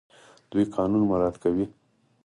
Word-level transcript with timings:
دوی 0.51 0.63
قانون 0.75 1.01
مراعات 1.09 1.35
کوي. 1.43 1.65